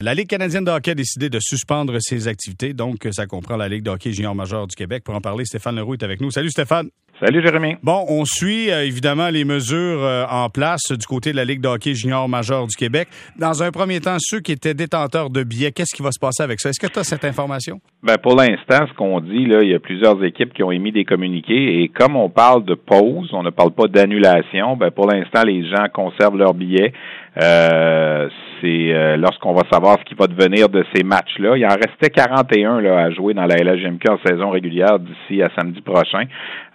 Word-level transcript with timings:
La 0.00 0.14
Ligue 0.14 0.28
canadienne 0.28 0.62
de 0.62 0.70
hockey 0.70 0.92
a 0.92 0.94
décidé 0.94 1.28
de 1.28 1.40
suspendre 1.40 1.96
ses 1.98 2.28
activités, 2.28 2.72
donc 2.72 2.98
ça 3.10 3.26
comprend 3.26 3.56
la 3.56 3.68
Ligue 3.68 3.82
de 3.82 3.90
hockey 3.90 4.12
junior 4.12 4.32
majeur 4.32 4.68
du 4.68 4.76
Québec. 4.76 5.02
Pour 5.02 5.16
en 5.16 5.20
parler, 5.20 5.44
Stéphane 5.44 5.74
Leroux 5.74 5.94
est 5.94 6.04
avec 6.04 6.20
nous. 6.20 6.30
Salut 6.30 6.50
Stéphane. 6.50 6.90
Salut 7.20 7.42
Jérémy. 7.42 7.74
Bon, 7.82 8.04
on 8.08 8.24
suit 8.24 8.70
euh, 8.70 8.84
évidemment 8.84 9.28
les 9.28 9.44
mesures 9.44 10.04
euh, 10.04 10.24
en 10.30 10.50
place 10.50 10.92
du 10.92 11.04
côté 11.04 11.32
de 11.32 11.36
la 11.36 11.44
Ligue 11.44 11.60
de 11.60 11.66
hockey 11.66 11.94
junior 11.94 12.28
majeur 12.28 12.68
du 12.68 12.76
Québec. 12.76 13.08
Dans 13.36 13.60
un 13.60 13.72
premier 13.72 13.98
temps, 13.98 14.18
ceux 14.20 14.38
qui 14.38 14.52
étaient 14.52 14.72
détenteurs 14.72 15.30
de 15.30 15.42
billets, 15.42 15.72
qu'est-ce 15.72 15.96
qui 15.96 16.02
va 16.04 16.12
se 16.12 16.20
passer 16.20 16.44
avec 16.44 16.60
ça? 16.60 16.68
Est-ce 16.68 16.78
que 16.78 16.86
tu 16.86 17.00
as 17.00 17.02
cette 17.02 17.24
information? 17.24 17.80
Ben 18.04 18.18
pour 18.22 18.36
l'instant, 18.36 18.86
ce 18.88 18.94
qu'on 18.94 19.18
dit, 19.18 19.46
là, 19.46 19.64
il 19.64 19.70
y 19.70 19.74
a 19.74 19.80
plusieurs 19.80 20.22
équipes 20.22 20.54
qui 20.54 20.62
ont 20.62 20.70
émis 20.70 20.92
des 20.92 21.04
communiqués 21.04 21.82
et 21.82 21.88
comme 21.88 22.14
on 22.14 22.30
parle 22.30 22.64
de 22.64 22.74
pause, 22.74 23.30
on 23.32 23.42
ne 23.42 23.50
parle 23.50 23.72
pas 23.72 23.88
d'annulation, 23.88 24.76
ben 24.76 24.92
pour 24.92 25.08
l'instant, 25.08 25.42
les 25.42 25.68
gens 25.68 25.86
conservent 25.92 26.38
leurs 26.38 26.54
billets. 26.54 26.92
Euh, 27.40 28.28
c'est 28.60 28.92
euh, 28.92 29.16
lorsqu'on 29.16 29.52
va 29.52 29.62
savoir 29.70 29.98
ce 30.00 30.04
qui 30.04 30.14
va 30.14 30.26
devenir 30.26 30.68
de 30.68 30.84
ces 30.94 31.04
matchs-là. 31.04 31.56
Il 31.56 31.64
en 31.64 31.74
restait 31.74 32.10
41 32.10 32.80
là, 32.80 32.98
à 32.98 33.10
jouer 33.10 33.34
dans 33.34 33.46
la 33.46 33.56
LHMQ 33.56 34.10
en 34.10 34.18
saison 34.26 34.50
régulière 34.50 34.98
d'ici 34.98 35.42
à 35.42 35.50
samedi 35.56 35.80
prochain. 35.80 36.24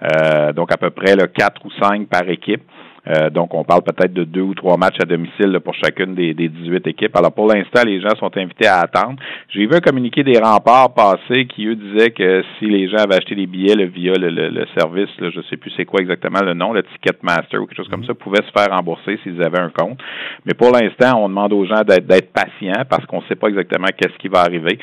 Euh, 0.02 0.54
donc 0.54 0.72
à 0.72 0.78
peu 0.78 0.90
près 0.90 1.16
là, 1.16 1.28
4 1.28 1.66
ou 1.66 1.72
5 1.82 2.08
par 2.08 2.28
équipe. 2.30 2.64
Euh, 3.08 3.30
donc, 3.30 3.54
on 3.54 3.66
parle 3.66 3.82
peut-être 3.82 4.14
de 4.14 4.24
deux 4.24 4.42
ou 4.42 4.54
trois 4.54 4.78
matchs 4.78 4.98
à 5.02 5.06
domicile 5.06 5.60
pour 5.64 5.74
chacune 5.76 6.16
des, 6.16 6.34
des 6.34 6.48
18 6.48 6.88
équipes. 6.88 7.16
Alors, 7.18 7.34
pour 7.34 7.48
l'instant, 7.48 7.82
les 7.86 8.00
gens 8.00 8.16
sont 8.18 8.32
invités 8.38 8.68
à 8.68 8.80
attendre. 8.80 9.18
J'ai 9.50 9.66
vu 9.66 9.76
un 9.76 9.82
communiqué 9.82 10.24
des 10.24 10.40
remparts 10.40 10.94
passer 10.94 11.46
qui, 11.46 11.68
eux, 11.68 11.76
disaient 11.76 12.12
que 12.12 12.44
si 12.58 12.66
les 12.66 12.88
gens 12.88 12.98
avaient 12.98 13.18
acheté 13.18 13.36
des 13.36 13.46
billets 13.46 13.76
via 13.88 14.14
le, 14.14 14.30
le, 14.30 14.66
service, 14.78 15.10
là, 15.20 15.30
je 15.36 15.42
sais 15.50 15.58
plus 15.58 15.72
c'est 15.76 15.86
quoi 15.86 16.00
exactement 16.02 16.40
le 16.42 16.54
nom, 16.54 16.72
le 16.72 16.84
Ticketmaster 16.84 17.62
ou 17.62 17.66
quelque 17.66 17.78
chose 17.78 17.90
comme 17.90 18.02
mhm. 18.02 18.08
ça, 18.08 18.14
pouvaient 18.14 18.44
se 18.46 18.52
faire 18.58 18.74
rembourser 18.74 19.20
s'ils 19.24 19.44
avaient 19.44 19.60
un 19.60 19.70
compte. 19.70 20.00
Mais 20.46 20.54
pour 20.54 20.72
l'instant, 20.72 21.22
on 21.22 21.28
demande 21.28 21.52
aux 21.52 21.66
gens 21.66 21.82
d'être 21.82 22.32
patients 22.32 22.84
parce 22.90 23.06
qu'on 23.06 23.18
ne 23.18 23.26
sait 23.28 23.36
pas 23.36 23.50
exactement 23.50 23.88
qu'est-ce 23.98 24.18
qui 24.18 24.30
va 24.30 24.42
arriver. 24.42 24.80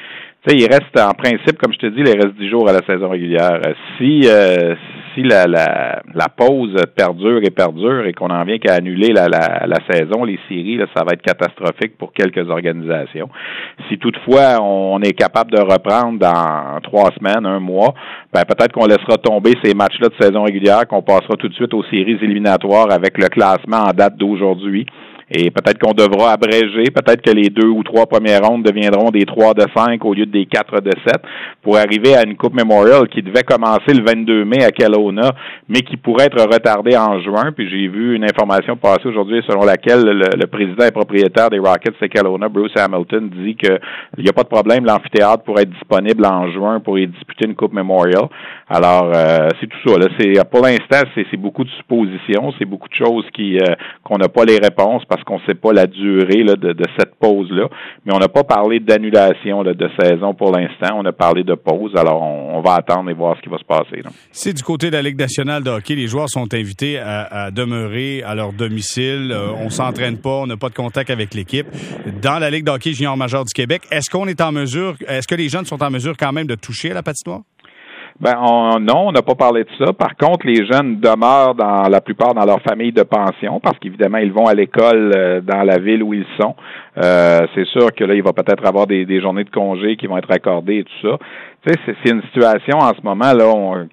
Tu 0.47 0.51
sais, 0.51 0.57
il 0.57 0.67
reste 0.67 0.99
en 0.99 1.13
principe, 1.13 1.59
comme 1.59 1.73
je 1.73 1.79
te 1.79 1.87
dis, 1.87 2.01
il 2.01 2.21
reste 2.21 2.35
dix 2.39 2.49
jours 2.49 2.69
à 2.69 2.73
la 2.73 2.85
saison 2.87 3.09
régulière. 3.09 3.61
Si 3.99 4.23
euh, 4.25 4.75
la, 5.23 6.29
pause 6.37 6.75
perdure 6.97 7.41
et 7.43 7.51
perdure 7.51 8.07
et 8.07 8.13
qu'on 8.13 8.31
en 8.31 8.45
vient 8.45 8.59
qu'à 8.59 8.75
annuler 8.75 9.13
la, 9.13 9.79
saison, 9.91 10.25
les 10.25 10.39
séries, 10.49 10.79
ça 10.97 11.05
va 11.05 11.13
être 11.13 11.23
catastrophique 11.23 11.97
pour 11.99 12.13
quelques 12.13 12.49
organisations. 12.49 13.29
Si 13.89 13.99
toutefois 13.99 14.63
on 14.63 15.01
est 15.03 15.13
capable 15.13 15.51
de 15.53 15.61
reprendre 15.61 16.19
dans 16.19 16.81
trois 16.83 17.11
semaines, 17.19 17.47
un 17.47 17.61
mois, 17.61 17.95
ben 18.33 18.43
peut-être 18.45 18.73
qu'on 18.73 18.87
laissera 18.87 19.17
tomber 19.17 19.53
ces 19.63 19.75
matchs-là 19.75 20.09
de 20.09 20.25
saison 20.25 20.45
régulière, 20.45 20.87
qu'on 20.87 21.03
passera 21.03 21.37
tout 21.39 21.49
de 21.49 21.55
suite 21.55 21.75
aux 21.75 21.85
séries 21.85 22.19
éliminatoires 22.23 22.91
avec 22.91 23.19
le 23.19 23.29
classement 23.29 23.85
en 23.89 23.93
date 23.93 24.17
d'aujourd'hui. 24.17 24.87
Et 25.33 25.51
peut-être 25.51 25.79
qu'on 25.79 25.93
devra 25.93 26.33
abréger, 26.33 26.91
peut-être 26.91 27.23
que 27.23 27.31
les 27.31 27.51
deux 27.51 27.69
ou 27.69 27.85
trois 27.85 28.07
premières 28.07 28.43
rondes 28.43 28.65
deviendront 28.65 29.11
des 29.11 29.25
trois 29.25 29.55
de 29.55 29.65
cinq 29.77 30.05
au 30.05 30.13
lieu 30.13 30.27
des 30.27 30.47
quatre 30.47 30.81
de 30.81 30.91
sept 31.07 31.23
pour 31.63 31.77
arriver 31.77 32.17
à 32.17 32.25
une 32.25 32.37
Coupe 32.37 32.55
Memorial 32.55 33.07
qui 33.09 33.23
devait 33.23 33.45
commencer 33.45 33.95
le 33.95 34.03
22 34.05 34.45
mai 34.45 34.65
à 34.65 34.73
Kelowna, 34.73 35.31
mais 35.69 35.81
qui 35.83 35.97
pourrait 35.97 36.27
être 36.27 36.43
retardée 36.43 36.97
en 36.97 37.21
juin. 37.21 37.53
Puis 37.53 37.71
j'ai 37.71 37.87
vu 37.87 38.17
une 38.17 38.25
information 38.25 38.77
passer 38.77 39.07
aujourd'hui 39.07 39.41
selon 39.47 39.65
laquelle 39.65 40.03
le, 40.03 40.47
président 40.47 40.87
et 40.87 40.91
propriétaire 40.91 41.51
des 41.51 41.59
Rockets 41.59 41.95
de 42.01 42.07
Kelowna, 42.09 42.49
Bruce 42.49 42.77
Hamilton, 42.77 43.31
dit 43.31 43.55
qu'il 43.55 43.79
n'y 44.19 44.29
a 44.29 44.33
pas 44.33 44.43
de 44.43 44.49
problème, 44.49 44.85
l'amphithéâtre 44.85 45.45
pourrait 45.45 45.63
être 45.63 45.71
disponible 45.71 46.27
en 46.27 46.51
juin 46.51 46.81
pour 46.81 46.99
y 46.99 47.07
disputer 47.07 47.47
une 47.47 47.55
Coupe 47.55 47.73
Memorial. 47.73 48.29
Alors, 48.69 49.11
euh, 49.15 49.49
c'est 49.61 49.67
tout 49.67 49.89
ça. 49.89 49.99
Là. 49.99 50.07
C'est, 50.19 50.33
pour 50.51 50.63
l'instant, 50.63 51.09
c'est, 51.15 51.37
beaucoup 51.37 51.65
de 51.65 51.71
suppositions, 51.71 52.53
c'est 52.59 52.65
beaucoup 52.65 52.89
de 52.89 52.95
choses 52.95 53.25
qui 53.33 53.59
euh, 53.59 53.75
qu'on 54.05 54.19
n'a 54.19 54.29
pas 54.29 54.45
les 54.45 54.59
réponses 54.59 55.03
parce 55.09 55.20
qu'on 55.25 55.37
ne 55.37 55.47
sait 55.47 55.55
pas 55.55 55.73
la 55.73 55.87
durée 55.87 56.43
là, 56.43 56.57
de, 56.57 56.75
cette 56.99 57.15
pause-là. 57.17 57.69
Mais 58.05 58.15
on 58.15 58.19
n'a 58.19 58.29
pas 58.29 58.45
parlé 58.45 58.81
d'annulation 58.81 59.63
de 59.63 59.91
saison 59.99 60.35
pour 60.35 60.53
l'instant. 60.53 60.97
On 60.97 61.05
a 61.05 61.13
parlé 61.13 61.45
de 61.45 61.55
pause. 61.55 61.93
Alors, 61.97 62.23
on, 62.23 62.61
va 62.61 62.75
attendre 62.75 63.09
et 63.09 63.15
voir 63.15 63.37
ce 63.37 63.43
qui 63.43 63.49
va 63.49 63.59
se 63.59 63.65
passer. 63.65 64.03
Si 64.33 64.53
du 64.53 64.63
côté 64.63 64.89
de 64.91 64.97
la 64.97 65.03
Ligue 65.03 65.19
nationale 65.19 65.63
de 65.63 65.71
hockey, 65.71 65.95
les 65.95 66.09
joueurs 66.09 66.29
sont 66.29 66.53
invités 66.53 66.99
à, 66.99 67.51
demeurer 67.51 68.23
à 68.23 68.35
leur 68.35 68.53
domicile, 68.53 69.33
euh, 69.33 69.53
on 69.59 69.71
s'entraîne 69.71 70.19
pas, 70.19 70.41
on 70.43 70.47
n'a 70.47 70.57
pas 70.57 70.69
de 70.69 70.75
contact 70.75 71.11
avec 71.11 71.35
l'équipe. 71.35 71.67
Dans 72.23 72.39
la 72.39 72.51
Ligue 72.51 72.65
de 72.65 72.71
hockey 72.71 72.93
junior 72.93 73.17
majeur 73.17 73.45
du 73.45 73.53
Québec, 73.53 73.83
est-ce 73.91 74.11
qu'on 74.11 74.27
est 74.27 74.41
en 74.41 74.53
mesure, 74.53 74.95
est-ce 75.09 75.27
que 75.27 75.35
les 75.35 75.49
jeunes 75.49 75.65
sont 75.65 75.83
en 75.83 75.91
mesure 75.91 76.17
quand 76.19 76.33
même 76.33 76.47
de 76.47 76.55
toucher 76.55 76.91
à 76.91 76.95
la 76.95 77.03
patinoire? 77.03 77.41
Ben 78.21 78.35
non, 78.81 79.09
on 79.09 79.13
n'a 79.13 79.23
pas 79.23 79.35
parlé 79.35 79.65
de 79.65 79.71
ça. 79.79 79.95
Par 79.95 80.15
contre, 80.15 80.47
les 80.47 80.67
jeunes 80.67 81.01
demeurent 81.01 81.55
dans 81.55 81.89
la 81.89 82.03
plupart 82.03 82.35
dans 82.35 82.45
leur 82.45 82.61
famille 82.61 82.93
de 82.93 83.03
pension 83.03 83.61
parce 83.61 83.79
qu'évidemment, 83.79 84.19
ils 84.19 84.33
vont 84.33 84.47
à 84.47 84.53
l'école 84.53 85.13
euh, 85.17 85.41
dans 85.41 85.63
la 85.63 85.79
ville 85.79 86.03
où 86.03 86.13
ils 86.13 86.27
sont. 86.39 86.55
Euh, 86.99 87.47
c'est 87.55 87.67
sûr 87.67 87.93
que 87.95 88.05
là, 88.05 88.15
il 88.15 88.23
va 88.23 88.33
peut-être 88.33 88.67
avoir 88.67 88.87
des, 88.87 89.07
des, 89.07 89.21
journées 89.21 89.45
de 89.45 89.51
congé 89.51 89.97
qui 89.97 90.07
vont 90.07 90.19
être 90.19 90.31
accordées 90.31 90.79
et 90.79 90.85
tout 90.85 91.09
ça. 91.09 91.19
C'est 91.63 92.11
une 92.11 92.23
situation 92.23 92.79
en 92.79 92.95
ce 92.95 93.03
moment 93.05 93.35
là, 93.35 93.47
on, 93.47 93.87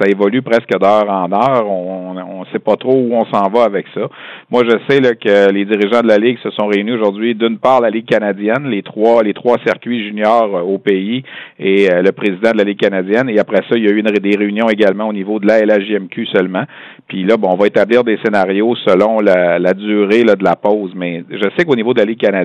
ça 0.00 0.08
évolue 0.08 0.42
presque 0.42 0.76
d'heure 0.76 1.08
en 1.08 1.30
heure. 1.32 1.70
On 1.70 2.14
ne 2.14 2.44
sait 2.52 2.58
pas 2.58 2.74
trop 2.74 2.94
où 2.94 3.14
on 3.14 3.24
s'en 3.26 3.48
va 3.48 3.62
avec 3.62 3.86
ça. 3.94 4.08
Moi, 4.50 4.62
je 4.68 4.76
sais 4.88 5.00
que 5.14 5.52
les 5.52 5.64
dirigeants 5.64 6.02
de 6.02 6.08
la 6.08 6.18
ligue 6.18 6.38
se 6.42 6.50
sont 6.50 6.66
réunis 6.66 6.90
aujourd'hui. 6.90 7.36
D'une 7.36 7.58
part, 7.58 7.80
la 7.80 7.90
ligue 7.90 8.06
canadienne, 8.06 8.68
les 8.68 8.82
trois 8.82 9.22
circuits 9.64 10.04
juniors 10.04 10.56
euh, 10.56 10.62
au 10.62 10.78
pays 10.78 11.22
et 11.60 11.88
le 11.88 12.10
président 12.10 12.50
de 12.50 12.58
la 12.58 12.64
ligue 12.64 12.80
canadienne. 12.80 13.28
Et 13.28 13.38
après 13.38 13.62
ça, 13.68 13.76
il 13.76 13.84
y 13.84 13.88
a 13.88 13.92
eu 13.92 14.02
des 14.02 14.36
réunions 14.36 14.68
également 14.68 15.06
au 15.06 15.12
niveau 15.12 15.38
de 15.38 15.46
la 15.46 15.60
LHJMQ 15.64 16.26
seulement. 16.26 16.64
Puis 17.06 17.24
là, 17.24 17.36
bon, 17.36 17.50
on 17.52 17.56
va 17.56 17.66
établir 17.66 18.02
des 18.02 18.18
scénarios 18.24 18.74
selon 18.84 19.20
la, 19.20 19.74
durée 19.74 20.24
de 20.24 20.42
la 20.42 20.56
pause. 20.56 20.92
Mais 20.96 21.22
je 21.30 21.48
sais 21.56 21.64
qu'au 21.64 21.76
niveau 21.76 21.94
de 21.94 22.00
la 22.00 22.04
Ligue 22.04 22.20
canadienne, 22.20 22.41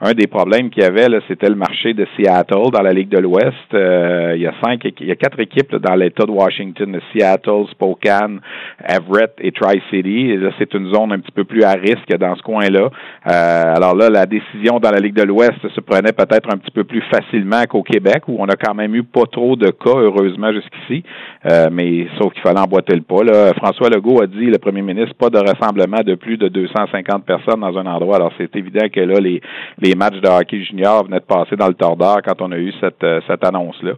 un 0.00 0.12
des 0.12 0.26
problèmes 0.26 0.70
qu'il 0.70 0.82
y 0.82 0.86
avait, 0.86 1.08
là, 1.08 1.20
c'était 1.28 1.48
le 1.48 1.54
marché 1.54 1.94
de 1.94 2.06
Seattle 2.16 2.70
dans 2.72 2.82
la 2.82 2.92
Ligue 2.92 3.08
de 3.08 3.18
l'Ouest. 3.18 3.72
Euh, 3.72 4.32
il 4.36 4.42
y 4.42 4.46
a 4.46 4.52
cinq, 4.62 4.84
il 5.00 5.06
y 5.06 5.10
a 5.10 5.16
quatre 5.16 5.40
équipes 5.40 5.76
dans 5.76 5.94
l'État 5.94 6.24
de 6.24 6.30
Washington, 6.30 7.00
Seattle, 7.12 7.66
Spokane, 7.70 8.40
Everett 8.86 9.32
et 9.38 9.52
Tri-City. 9.52 10.38
c'est 10.58 10.74
une 10.74 10.92
zone 10.94 11.12
un 11.12 11.18
petit 11.18 11.32
peu 11.32 11.44
plus 11.44 11.62
à 11.62 11.72
risque 11.72 12.14
dans 12.18 12.34
ce 12.36 12.42
coin-là. 12.42 12.90
Euh, 13.26 13.74
alors 13.74 13.94
là, 13.94 14.10
la 14.10 14.26
décision 14.26 14.78
dans 14.78 14.90
la 14.90 15.00
Ligue 15.00 15.14
de 15.14 15.22
l'Ouest 15.22 15.68
se 15.74 15.80
prenait 15.80 16.12
peut-être 16.12 16.52
un 16.52 16.58
petit 16.58 16.72
peu 16.72 16.84
plus 16.84 17.02
facilement 17.10 17.62
qu'au 17.68 17.82
Québec, 17.82 18.24
où 18.28 18.36
on 18.38 18.46
a 18.46 18.56
quand 18.56 18.74
même 18.74 18.94
eu 18.94 19.02
pas 19.02 19.24
trop 19.30 19.56
de 19.56 19.70
cas, 19.70 19.96
heureusement, 19.96 20.52
jusqu'ici. 20.52 21.04
Euh, 21.50 21.68
mais 21.72 22.06
sauf 22.18 22.32
qu'il 22.32 22.42
fallait 22.42 22.60
emboîter 22.60 22.94
le 22.94 23.02
pas. 23.02 23.22
Là. 23.22 23.52
François 23.54 23.88
Legault 23.88 24.22
a 24.22 24.26
dit, 24.26 24.46
le 24.46 24.58
premier 24.58 24.82
ministre, 24.82 25.14
pas 25.14 25.30
de 25.30 25.38
rassemblement 25.38 26.02
de 26.04 26.14
plus 26.14 26.36
de 26.36 26.48
250 26.48 27.24
personnes 27.24 27.60
dans 27.60 27.76
un 27.78 27.86
endroit. 27.86 28.16
Alors 28.16 28.32
c'est 28.38 28.54
évident 28.56 28.88
que 28.92 29.00
là, 29.00 29.13
les, 29.20 29.40
les 29.78 29.94
matchs 29.94 30.20
de 30.20 30.28
hockey 30.28 30.62
junior 30.62 31.04
venaient 31.04 31.20
de 31.20 31.24
passer 31.24 31.56
dans 31.56 31.68
le 31.68 31.74
tordeur 31.74 32.18
quand 32.24 32.40
on 32.40 32.52
a 32.52 32.56
eu 32.56 32.72
cette, 32.80 33.02
euh, 33.02 33.20
cette 33.26 33.44
annonce-là. 33.44 33.92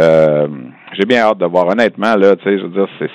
Euh, 0.00 0.48
j'ai 0.92 1.04
bien 1.04 1.22
hâte 1.22 1.38
de 1.38 1.46
voir. 1.46 1.68
Honnêtement, 1.68 2.14
là, 2.16 2.36
tu 2.36 2.44
sais, 2.44 2.58
je 2.58 2.64
veux 2.64 2.70
dire, 2.70 2.88
c'est 2.98 3.10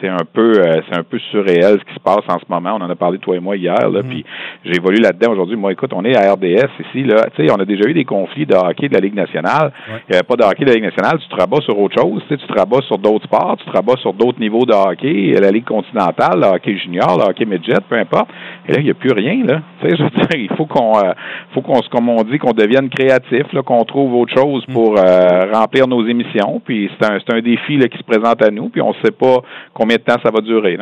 c'est 0.00 0.08
un 0.08 0.24
peu 0.32 0.60
euh, 0.60 0.80
c'est 0.88 0.98
un 0.98 1.02
peu 1.02 1.18
surréel 1.30 1.78
ce 1.78 1.84
qui 1.84 1.94
se 1.94 2.00
passe 2.00 2.24
en 2.28 2.38
ce 2.38 2.44
moment. 2.48 2.76
On 2.80 2.84
en 2.84 2.90
a 2.90 2.94
parlé 2.94 3.18
toi 3.18 3.36
et 3.36 3.40
moi 3.40 3.56
hier, 3.56 3.88
là, 3.90 4.02
mm. 4.02 4.08
puis 4.08 4.24
j'ai 4.64 4.76
évolué 4.76 5.00
là-dedans 5.00 5.32
aujourd'hui. 5.32 5.56
Moi, 5.56 5.72
écoute, 5.72 5.92
on 5.94 6.04
est 6.04 6.16
à 6.16 6.32
RDS 6.32 6.70
ici, 6.88 7.04
là. 7.04 7.26
Tu 7.34 7.46
sais, 7.46 7.52
on 7.52 7.60
a 7.60 7.64
déjà 7.64 7.88
eu 7.88 7.94
des 7.94 8.04
conflits 8.04 8.46
de 8.46 8.54
hockey 8.54 8.88
de 8.88 8.94
la 8.94 9.00
Ligue 9.00 9.14
nationale. 9.14 9.72
Il 9.88 10.12
n'y 10.12 10.16
avait 10.16 10.26
pas 10.26 10.36
de 10.36 10.42
hockey 10.42 10.64
de 10.64 10.70
la 10.70 10.74
Ligue 10.74 10.84
nationale. 10.84 11.18
Tu 11.18 11.28
te 11.28 11.36
rabats 11.36 11.60
sur 11.62 11.78
autre 11.78 12.00
chose. 12.00 12.22
Tu, 12.28 12.36
te 12.36 12.52
rabats 12.52 12.82
sur 12.82 12.98
d'autres 12.98 13.24
sports. 13.24 13.56
Tu 13.58 13.64
te 13.64 13.70
rabats 13.70 13.96
sur 14.00 14.12
d'autres 14.12 14.40
niveaux 14.40 14.64
de 14.64 14.72
hockey. 14.72 15.38
La 15.40 15.50
Ligue 15.50 15.64
continentale, 15.64 16.40
le 16.40 16.46
hockey 16.46 16.76
junior, 16.78 17.18
le 17.18 17.24
hockey 17.30 17.44
midget, 17.44 17.80
peu 17.88 17.96
importe. 17.96 18.28
Et 18.68 18.72
là, 18.72 18.78
il 18.78 18.84
n'y 18.84 18.90
a 18.90 18.94
plus 18.94 19.12
rien, 19.12 19.44
là. 19.44 19.62
Tu 19.80 19.88
sais, 19.88 19.96
je 19.96 20.02
veux 20.02 20.10
dire, 20.10 20.28
il 20.34 20.56
faut 20.56 20.66
qu'on, 20.66 20.98
euh, 20.98 21.12
faut 21.54 21.62
qu'on, 21.62 21.80
comme 21.90 22.08
on 22.08 22.22
dit, 22.22 22.38
qu'on 22.38 22.52
devienne 22.52 22.88
créatif, 22.88 23.52
là, 23.52 23.62
qu'on 23.62 23.84
trouve 23.84 24.14
autre 24.14 24.34
chose 24.34 24.64
mm. 24.68 24.72
pour 24.72 24.96
euh, 24.98 25.52
remplir 25.52 25.86
nos 25.86 26.06
émissions. 26.06 26.60
Puis 26.64 26.90
c'est 26.98 27.10
un, 27.10 27.18
c'est 27.18 27.34
un 27.34 27.40
défi 27.40 27.76
là, 27.76 27.88
qui 27.88 27.98
se 27.98 28.04
présente 28.04 28.42
à 28.42 28.50
nous. 28.50 28.68
Puis 28.68 28.80
on 28.80 28.90
ne 28.90 29.04
sait 29.04 29.12
pas 29.12 29.42
combien 29.86 29.98
de 29.98 30.02
temps 30.02 30.20
ça 30.20 30.30
va 30.30 30.40
durer. 30.40 30.76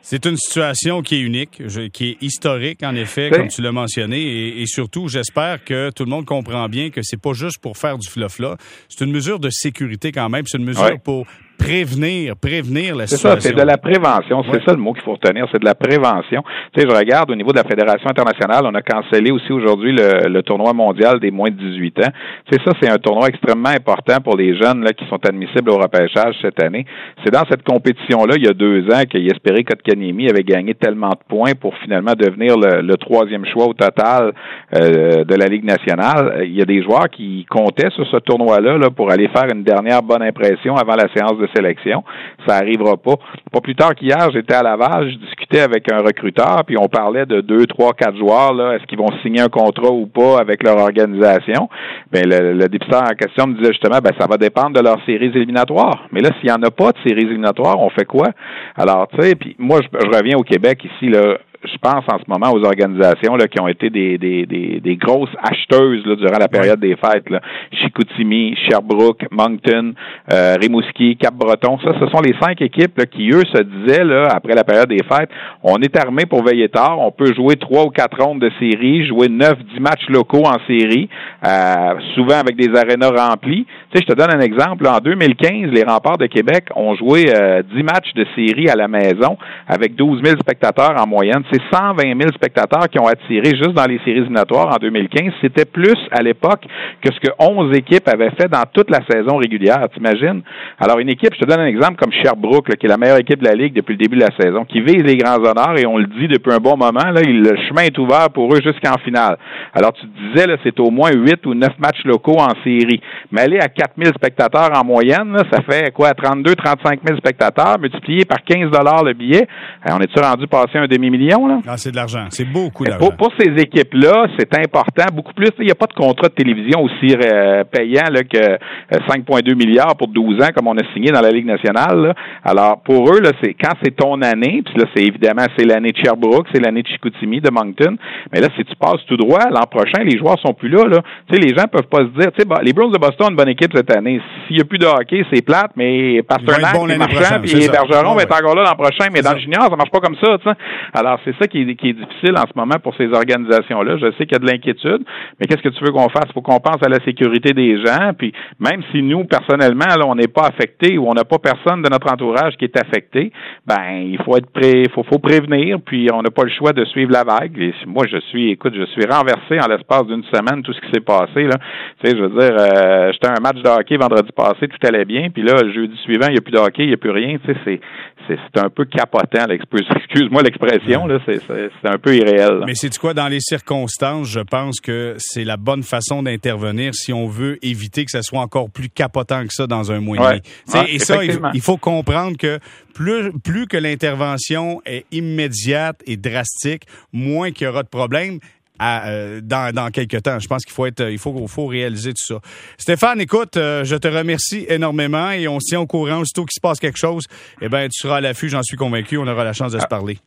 C'est 0.00 0.26
une 0.26 0.36
situation 0.36 1.02
qui 1.02 1.16
est 1.16 1.20
unique, 1.20 1.62
qui 1.92 2.10
est 2.10 2.22
historique 2.22 2.82
en 2.82 2.94
effet, 2.94 3.30
comme 3.30 3.48
tu 3.48 3.62
l'as 3.62 3.72
mentionné, 3.72 4.60
et, 4.60 4.66
surtout, 4.66 5.08
j'espère 5.08 5.64
que 5.64 5.90
tout 5.90 6.04
le 6.04 6.10
monde 6.10 6.24
comprend 6.24 6.68
bien 6.68 6.90
que 6.90 7.00
c'est 7.02 7.20
pas 7.20 7.32
juste 7.32 7.58
pour 7.58 7.76
faire 7.76 7.98
du 7.98 8.08
fluff 8.08 8.38
là. 8.38 8.56
C'est 8.88 9.04
une 9.04 9.12
mesure 9.12 9.38
de 9.38 9.50
sécurité 9.50 10.12
quand 10.12 10.28
même. 10.28 10.44
C'est 10.46 10.58
une 10.58 10.64
mesure 10.64 11.00
pour 11.02 11.26
prévenir, 11.58 12.36
prévenir 12.36 12.96
la 12.96 13.06
situation. 13.06 13.40
C'est 13.40 13.48
ça, 13.48 13.48
c'est 13.48 13.54
de 13.54 13.66
la 13.66 13.78
prévention. 13.78 14.44
C'est 14.52 14.62
ça 14.64 14.72
le 14.72 14.78
mot 14.78 14.92
qu'il 14.92 15.02
faut 15.02 15.12
retenir, 15.12 15.46
c'est 15.52 15.60
de 15.60 15.64
la 15.64 15.74
prévention. 15.74 16.42
Tu 16.72 16.80
sais, 16.80 16.88
je 16.88 16.94
regarde 16.94 17.30
au 17.30 17.34
niveau 17.34 17.52
de 17.52 17.56
la 17.56 17.64
Fédération 17.64 18.08
internationale, 18.08 18.64
on 18.66 18.74
a 18.74 18.82
cancellé 18.82 19.30
aussi 19.30 19.52
aujourd'hui 19.52 19.92
le, 19.92 20.42
tournoi 20.42 20.72
mondial 20.72 21.20
des 21.20 21.30
moins 21.30 21.50
de 21.50 21.56
18 21.56 21.98
ans. 22.00 22.12
Tu 22.50 22.56
sais, 22.56 22.64
ça, 22.64 22.72
c'est 22.80 22.90
un 22.90 22.98
tournoi 22.98 23.28
extrêmement 23.28 23.70
important 23.70 24.20
pour 24.22 24.36
les 24.36 24.56
jeunes 24.60 24.84
là, 24.84 24.92
qui 24.92 25.06
sont 25.08 25.18
admissibles 25.26 25.70
au 25.70 25.78
repêchage 25.78 26.34
cette 26.42 26.62
année. 26.62 26.84
C'est 27.24 27.30
dans 27.30 27.44
cette 27.50 27.62
compétition-là, 27.62 28.34
il 28.36 28.44
y 28.44 28.48
a 28.48 28.52
deux 28.52 28.84
ans, 28.92 29.02
que 29.10 29.18
Yesperi 29.18 29.64
Kotkaniemi 29.64 30.28
avait 30.28 30.42
gagné 30.42 30.74
tellement 30.74 31.10
de 31.10 31.24
points 31.28 31.54
pour 31.58 31.74
finalement 31.78 32.12
devenir 32.12 32.56
le, 32.56 32.94
troisième 32.96 33.44
choix 33.46 33.66
au 33.66 33.74
total 33.74 34.32
euh, 34.74 35.24
de 35.24 35.34
la 35.34 35.46
Ligue 35.46 35.64
nationale. 35.64 36.42
Il 36.44 36.54
y 36.54 36.62
a 36.62 36.64
des 36.64 36.82
joueurs 36.82 37.08
qui 37.10 37.44
comptaient 37.50 37.90
sur 37.90 38.06
ce 38.06 38.16
tournoi-là 38.18 38.78
là, 38.78 38.90
pour 38.90 39.10
aller 39.10 39.28
faire 39.28 39.46
une 39.52 39.62
dernière 39.62 40.02
bonne 40.02 40.22
impression 40.22 40.76
avant 40.76 40.94
la 40.94 41.08
séance 41.14 41.36
de 41.38 41.43
de 41.46 41.50
sélection. 41.54 42.04
Ça 42.46 42.56
arrivera 42.56 42.96
pas. 42.96 43.16
Pas 43.52 43.60
plus 43.60 43.74
tard 43.74 43.94
qu'hier, 43.94 44.30
j'étais 44.32 44.54
à 44.54 44.62
Laval, 44.62 45.10
je 45.10 45.16
discutais 45.16 45.60
avec 45.60 45.90
un 45.92 45.98
recruteur, 45.98 46.64
puis 46.66 46.76
on 46.78 46.88
parlait 46.88 47.26
de 47.26 47.40
deux, 47.40 47.66
trois, 47.66 47.92
quatre 47.92 48.16
joueurs. 48.16 48.54
Là, 48.54 48.74
est-ce 48.74 48.84
qu'ils 48.86 48.98
vont 48.98 49.10
signer 49.22 49.40
un 49.40 49.48
contrat 49.48 49.90
ou 49.90 50.06
pas 50.06 50.38
avec 50.40 50.62
leur 50.62 50.78
organisation? 50.78 51.68
Ben 52.12 52.24
le, 52.26 52.52
le 52.52 52.68
en 52.94 53.14
question 53.14 53.46
me 53.46 53.54
disait 53.54 53.72
justement, 53.72 53.98
ben 54.02 54.12
ça 54.18 54.26
va 54.26 54.36
dépendre 54.36 54.72
de 54.72 54.80
leurs 54.80 55.02
séries 55.04 55.32
éliminatoires. 55.34 56.06
Mais 56.12 56.20
là, 56.20 56.30
s'il 56.38 56.48
y 56.48 56.52
en 56.52 56.62
a 56.62 56.70
pas 56.70 56.92
de 56.92 56.98
séries 57.06 57.22
éliminatoires, 57.22 57.80
on 57.80 57.90
fait 57.90 58.04
quoi? 58.04 58.28
Alors, 58.76 59.08
tu 59.08 59.20
sais, 59.20 59.34
puis 59.34 59.56
moi, 59.58 59.80
je, 59.82 59.88
je 59.98 60.18
reviens 60.18 60.36
au 60.36 60.42
Québec 60.42 60.84
ici 60.84 61.08
là 61.08 61.38
je 61.64 61.78
pense 61.78 62.04
en 62.08 62.18
ce 62.18 62.24
moment 62.28 62.52
aux 62.52 62.64
organisations 62.64 63.36
là, 63.36 63.48
qui 63.48 63.60
ont 63.60 63.68
été 63.68 63.90
des, 63.90 64.18
des, 64.18 64.46
des, 64.46 64.80
des 64.80 64.96
grosses 64.96 65.34
acheteuses 65.42 66.04
là, 66.06 66.16
durant 66.16 66.38
la 66.38 66.48
période 66.48 66.80
des 66.80 66.96
fêtes. 66.96 67.28
Là. 67.30 67.40
Chicoutimi, 67.72 68.56
Sherbrooke, 68.68 69.26
Moncton, 69.30 69.94
euh, 70.32 70.56
Rimouski, 70.60 71.16
Cap-Breton. 71.16 71.78
Ça, 71.84 71.92
ce 71.98 72.06
sont 72.08 72.20
les 72.20 72.34
cinq 72.40 72.60
équipes 72.60 72.98
là, 72.98 73.06
qui, 73.06 73.30
eux, 73.30 73.42
se 73.52 73.62
disaient, 73.62 74.04
là, 74.04 74.28
après 74.32 74.54
la 74.54 74.64
période 74.64 74.88
des 74.88 75.02
fêtes, 75.04 75.30
on 75.62 75.76
est 75.78 75.96
armé 75.96 76.26
pour 76.26 76.44
veiller 76.44 76.68
tard, 76.68 76.98
on 77.00 77.10
peut 77.10 77.32
jouer 77.34 77.56
trois 77.56 77.84
ou 77.84 77.90
quatre 77.90 78.22
rondes 78.22 78.40
de 78.40 78.50
série, 78.58 79.06
jouer 79.06 79.28
neuf, 79.28 79.56
dix 79.72 79.80
matchs 79.80 80.08
locaux 80.08 80.44
en 80.44 80.58
série, 80.66 81.08
euh, 81.46 81.94
souvent 82.14 82.38
avec 82.38 82.56
des 82.56 82.68
arénas 82.78 83.10
remplis. 83.10 83.66
Tu 83.90 83.98
sais, 83.98 84.04
je 84.06 84.12
te 84.12 84.18
donne 84.18 84.34
un 84.34 84.40
exemple. 84.40 84.86
En 84.86 84.98
2015, 84.98 85.70
les 85.70 85.82
remparts 85.82 86.18
de 86.18 86.26
Québec 86.26 86.66
ont 86.74 86.94
joué 86.94 87.26
euh, 87.34 87.62
dix 87.74 87.82
matchs 87.82 88.12
de 88.14 88.26
série 88.34 88.68
à 88.68 88.76
la 88.76 88.88
maison 88.88 89.36
avec 89.68 89.94
12 89.94 90.22
000 90.22 90.36
spectateurs 90.40 90.94
en 91.00 91.06
moyenne 91.06 91.42
c'est 91.54 91.76
120 91.76 92.02
000 92.02 92.32
spectateurs 92.34 92.88
qui 92.90 92.98
ont 92.98 93.06
attiré 93.06 93.50
juste 93.54 93.72
dans 93.72 93.84
les 93.84 93.98
séries 93.98 94.18
éliminatoires 94.18 94.74
en 94.74 94.76
2015. 94.76 95.32
C'était 95.40 95.64
plus 95.64 95.96
à 96.10 96.22
l'époque 96.22 96.64
que 97.00 97.12
ce 97.12 97.20
que 97.20 97.30
11 97.38 97.76
équipes 97.76 98.08
avaient 98.08 98.30
fait 98.30 98.48
dans 98.48 98.64
toute 98.72 98.90
la 98.90 99.00
saison 99.08 99.36
régulière. 99.36 99.86
T'imagines? 99.94 100.42
Alors, 100.78 100.98
une 100.98 101.10
équipe, 101.10 101.34
je 101.34 101.40
te 101.40 101.46
donne 101.46 101.60
un 101.60 101.66
exemple 101.66 101.96
comme 102.02 102.12
Sherbrooke, 102.12 102.74
qui 102.76 102.86
est 102.86 102.88
la 102.88 102.96
meilleure 102.96 103.18
équipe 103.18 103.40
de 103.40 103.48
la 103.48 103.54
Ligue 103.54 103.74
depuis 103.74 103.92
le 103.92 103.98
début 103.98 104.16
de 104.16 104.22
la 104.22 104.36
saison, 104.38 104.64
qui 104.64 104.80
vise 104.80 105.02
les 105.04 105.16
grands 105.16 105.36
honneurs 105.36 105.78
et 105.78 105.86
on 105.86 105.98
le 105.98 106.06
dit 106.06 106.28
depuis 106.28 106.52
un 106.52 106.58
bon 106.58 106.76
moment, 106.76 107.10
là, 107.12 107.20
le 107.22 107.56
chemin 107.68 107.82
est 107.82 107.98
ouvert 107.98 108.30
pour 108.30 108.52
eux 108.52 108.60
jusqu'en 108.64 108.98
finale. 109.04 109.36
Alors, 109.72 109.92
tu 109.92 110.06
disais, 110.06 110.46
là, 110.46 110.56
c'est 110.64 110.78
au 110.80 110.90
moins 110.90 111.12
8 111.12 111.46
ou 111.46 111.54
9 111.54 111.78
matchs 111.78 112.04
locaux 112.04 112.38
en 112.38 112.50
série. 112.64 113.00
Mais 113.30 113.42
aller 113.42 113.58
à 113.58 113.68
4 113.68 113.92
000 113.96 114.12
spectateurs 114.14 114.70
en 114.74 114.84
moyenne, 114.84 115.36
ça 115.52 115.60
fait 115.62 115.92
quoi? 115.92 116.12
32, 116.14 116.54
35 116.54 117.00
000 117.06 117.18
spectateurs 117.18 117.78
multiplié 117.78 118.24
par 118.24 118.42
15 118.42 118.70
le 119.04 119.12
billet. 119.12 119.46
on 119.90 120.00
est-tu 120.00 120.20
rendu 120.20 120.46
passer 120.46 120.78
un 120.78 120.86
demi-million? 120.86 121.43
Ah, 121.66 121.76
c'est 121.76 121.90
de 121.90 121.96
l'argent. 121.96 122.26
C'est 122.30 122.44
beaucoup 122.44 122.84
d'argent. 122.84 123.10
Pour, 123.16 123.32
ces 123.38 123.50
équipes-là, 123.50 124.26
c'est 124.38 124.52
important. 124.58 125.04
Beaucoup 125.12 125.32
plus. 125.32 125.50
Il 125.58 125.66
n'y 125.66 125.70
a 125.70 125.74
pas 125.74 125.86
de 125.86 125.94
contrat 125.94 126.28
de 126.28 126.34
télévision 126.34 126.82
aussi 126.82 127.14
euh, 127.14 127.64
payant 127.64 128.08
là, 128.10 128.22
que 128.22 128.58
5,2 128.92 129.50
euh, 129.50 129.54
milliards 129.54 129.96
pour 129.96 130.08
12 130.08 130.42
ans, 130.42 130.48
comme 130.54 130.68
on 130.68 130.76
a 130.76 130.92
signé 130.92 131.10
dans 131.10 131.20
la 131.20 131.30
Ligue 131.30 131.46
nationale. 131.46 132.14
Alors, 132.44 132.80
pour 132.82 133.12
eux, 133.12 133.20
là, 133.20 133.30
c'est 133.42 133.54
quand 133.54 133.74
c'est 133.82 133.96
ton 133.96 134.20
année, 134.22 134.62
puis 134.64 134.74
là, 134.76 134.84
c'est 134.94 135.02
évidemment, 135.02 135.46
c'est 135.56 135.64
l'année 135.64 135.92
de 135.92 135.96
Sherbrooke, 135.96 136.46
c'est 136.52 136.60
l'année 136.60 136.82
de 136.82 136.88
Chicoutimi, 136.88 137.40
de 137.40 137.50
Moncton. 137.50 137.96
Mais 138.32 138.40
là, 138.40 138.48
si 138.56 138.64
tu 138.64 138.74
passes 138.76 139.04
tout 139.06 139.16
droit, 139.16 139.48
l'an 139.50 139.66
prochain, 139.70 140.04
les 140.04 140.18
joueurs 140.18 140.38
sont 140.40 140.54
plus 140.54 140.68
là. 140.68 140.84
là. 140.84 141.02
Tu 141.28 141.34
sais, 141.34 141.40
les 141.40 141.54
gens 141.56 141.64
peuvent 141.70 141.88
pas 141.90 142.00
se 142.00 142.20
dire, 142.20 142.32
tu 142.32 142.40
sais, 142.40 142.48
bah, 142.48 142.60
les 142.62 142.72
Bruins 142.72 142.90
de 142.90 142.98
Boston 142.98 143.26
ont 143.26 143.30
une 143.30 143.36
bonne 143.36 143.48
équipe 143.48 143.72
cette 143.74 143.94
année. 143.94 144.20
S'il 144.46 144.56
n'y 144.56 144.62
a 144.62 144.64
plus 144.64 144.78
de 144.78 144.86
hockey, 144.86 145.24
c'est 145.32 145.44
plate, 145.44 145.72
mais 145.76 146.22
Pasternak, 146.22 146.74
bon 146.74 146.86
Marchand, 146.86 147.40
puis 147.42 147.68
Bergeron 147.68 148.14
va 148.14 148.22
être 148.22 148.34
encore 148.34 148.54
là 148.54 148.64
l'an 148.64 148.76
prochain, 148.76 149.08
mais 149.12 149.22
dans 149.22 149.32
le 149.32 149.38
junior, 149.38 149.64
ça 149.70 149.76
marche 149.76 149.90
pas 149.90 150.00
comme 150.00 150.16
ça, 150.16 150.38
tu 150.38 150.48
sais. 150.48 150.56
Alors, 150.92 151.18
c'est 151.24 151.34
ça 151.40 151.46
qui 151.46 151.62
est, 151.62 151.74
qui 151.76 151.90
est 151.90 151.92
difficile 151.94 152.34
en 152.36 152.46
ce 152.46 152.52
moment 152.54 152.76
pour 152.82 152.94
ces 152.96 153.06
organisations-là. 153.06 153.96
Je 153.98 154.12
sais 154.12 154.26
qu'il 154.26 154.32
y 154.32 154.36
a 154.36 154.38
de 154.38 154.46
l'inquiétude, 154.46 155.02
mais 155.38 155.46
qu'est-ce 155.46 155.62
que 155.62 155.68
tu 155.68 155.84
veux 155.84 155.92
qu'on 155.92 156.08
fasse? 156.08 156.24
Il 156.28 156.32
faut 156.32 156.42
qu'on 156.42 156.60
pense 156.60 156.82
à 156.84 156.88
la 156.88 157.02
sécurité 157.04 157.52
des 157.52 157.84
gens, 157.84 158.12
puis 158.16 158.32
même 158.60 158.82
si 158.92 159.02
nous, 159.02 159.24
personnellement, 159.24 159.94
là, 159.98 160.04
on 160.06 160.14
n'est 160.14 160.28
pas 160.28 160.46
affecté 160.46 160.98
ou 160.98 161.08
on 161.08 161.14
n'a 161.14 161.24
pas 161.24 161.38
personne 161.38 161.82
de 161.82 161.88
notre 161.88 162.12
entourage 162.12 162.56
qui 162.56 162.64
est 162.64 162.76
affecté, 162.76 163.32
ben, 163.66 164.04
il 164.04 164.18
faut 164.22 164.36
être 164.36 164.50
prêt, 164.50 164.82
il 164.84 164.90
faut, 164.90 165.04
faut 165.04 165.18
prévenir, 165.18 165.78
puis 165.84 166.08
on 166.12 166.22
n'a 166.22 166.30
pas 166.30 166.44
le 166.44 166.50
choix 166.50 166.72
de 166.72 166.84
suivre 166.86 167.12
la 167.12 167.24
vague. 167.24 167.58
Et 167.58 167.74
moi, 167.86 168.04
je 168.10 168.18
suis, 168.28 168.50
écoute, 168.50 168.74
je 168.76 168.84
suis 168.86 169.04
renversé 169.06 169.60
en 169.60 169.68
l'espace 169.68 170.06
d'une 170.06 170.24
semaine, 170.24 170.62
tout 170.62 170.72
ce 170.72 170.80
qui 170.80 170.90
s'est 170.92 171.04
passé, 171.04 171.44
là. 171.44 171.56
Tu 172.02 172.10
sais, 172.10 172.16
je 172.16 172.22
veux 172.22 172.38
dire, 172.38 172.56
euh, 172.58 173.12
j'étais 173.12 173.28
à 173.28 173.34
un 173.38 173.40
match 173.40 173.62
de 173.62 173.68
hockey 173.68 173.96
vendredi 173.96 174.30
passé, 174.34 174.68
tout 174.68 174.86
allait 174.86 175.04
bien, 175.04 175.30
puis 175.30 175.42
là, 175.42 175.62
le 175.62 175.72
jeudi 175.72 175.96
suivant, 176.02 176.26
il 176.28 176.32
n'y 176.32 176.38
a 176.38 176.40
plus 176.40 176.52
de 176.52 176.58
hockey, 176.58 176.84
il 176.84 176.88
n'y 176.88 176.94
a 176.94 176.98
plus 176.98 177.10
rien, 177.10 177.38
tu 177.38 177.52
sais, 177.52 177.58
c'est, 177.64 177.80
c'est, 178.28 178.60
un 178.60 178.68
peu 178.68 178.84
capotant, 178.84 179.46
excuse-moi 179.50 180.42
l'expression, 180.42 181.06
là, 181.06 181.18
c'est, 181.26 181.40
c'est 181.46 181.88
un 181.88 181.98
peu 181.98 182.16
irréel. 182.16 182.62
Mais 182.66 182.74
c'est 182.74 182.96
quoi, 182.98 183.14
dans 183.14 183.28
les 183.28 183.40
circonstances, 183.40 184.28
je 184.28 184.40
pense 184.40 184.80
que 184.80 185.14
c'est 185.18 185.44
la 185.44 185.56
bonne 185.56 185.82
façon 185.82 186.22
d'intervenir 186.22 186.94
si 186.94 187.12
on 187.12 187.26
veut 187.26 187.58
éviter 187.64 188.04
que 188.04 188.10
ça 188.10 188.22
soit 188.22 188.40
encore 188.40 188.70
plus 188.70 188.88
capotant 188.88 189.42
que 189.42 189.52
ça 189.52 189.66
dans 189.66 189.92
un 189.92 190.00
mois 190.00 190.16
et 190.16 190.40
demi. 190.40 190.94
et 190.94 190.98
ça, 190.98 191.24
il, 191.24 191.60
faut 191.60 191.76
comprendre 191.76 192.36
que 192.36 192.58
plus, 192.94 193.32
plus 193.42 193.66
que 193.66 193.76
l'intervention 193.76 194.80
est 194.86 195.06
immédiate 195.12 196.00
et 196.06 196.16
drastique, 196.16 196.84
moins 197.12 197.50
qu'il 197.50 197.66
y 197.66 197.70
aura 197.70 197.82
de 197.82 197.88
problèmes. 197.88 198.38
Euh, 198.82 199.40
dans, 199.40 199.72
dans 199.72 199.90
quelques 199.90 200.20
temps. 200.22 200.40
Je 200.40 200.48
pense 200.48 200.64
qu'il 200.64 200.74
faut 200.74 200.86
être, 200.86 201.08
il 201.08 201.18
faut, 201.18 201.46
faut 201.46 201.66
réaliser 201.66 202.10
tout 202.10 202.24
ça. 202.24 202.40
Stéphane, 202.76 203.20
écoute, 203.20 203.56
euh, 203.56 203.84
je 203.84 203.94
te 203.94 204.08
remercie 204.08 204.66
énormément 204.68 205.30
et 205.30 205.46
on 205.46 205.60
se 205.60 205.66
tient 205.68 205.80
au 205.80 205.86
courant. 205.86 206.18
Aussitôt 206.18 206.42
qu'il 206.42 206.56
se 206.56 206.60
passe 206.60 206.80
quelque 206.80 206.98
chose, 206.98 207.24
eh 207.60 207.68
ben, 207.68 207.88
tu 207.88 208.00
seras 208.00 208.16
à 208.16 208.20
l'affût, 208.20 208.48
j'en 208.48 208.62
suis 208.62 208.76
convaincu. 208.76 209.16
On 209.16 209.28
aura 209.28 209.44
la 209.44 209.52
chance 209.52 209.72
de 209.72 209.78
se 209.78 209.84
ah. 209.84 209.88
parler. 209.88 210.18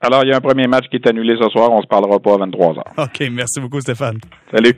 Alors, 0.00 0.22
il 0.24 0.30
y 0.30 0.32
a 0.32 0.36
un 0.36 0.40
premier 0.40 0.66
match 0.66 0.86
qui 0.90 0.96
est 0.96 1.06
annulé 1.06 1.36
ce 1.40 1.48
soir. 1.50 1.70
On 1.70 1.80
se 1.80 1.86
parlera 1.86 2.18
pas 2.18 2.34
à 2.34 2.38
23 2.38 2.78
heures. 2.78 2.84
OK. 2.98 3.28
Merci 3.30 3.60
beaucoup, 3.60 3.80
Stéphane. 3.80 4.18
Salut. 4.52 4.72